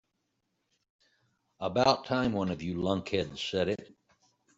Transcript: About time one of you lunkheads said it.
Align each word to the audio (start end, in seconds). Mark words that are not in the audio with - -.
About 1.59 2.05
time 2.05 2.33
one 2.33 2.49
of 2.49 2.63
you 2.63 2.73
lunkheads 2.73 3.37
said 3.37 3.67
it. 3.69 3.93